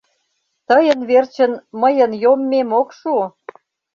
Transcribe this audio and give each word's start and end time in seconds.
Тыйын 0.67 0.99
верчын 1.09 1.51
мыйын 1.81 2.11
йоммем 2.23 2.69
ок 2.81 2.89
шу!.. 2.99 3.13